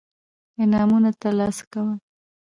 انعامونه 0.63 1.09
ترلاسه 1.21 1.63
کول. 1.73 1.97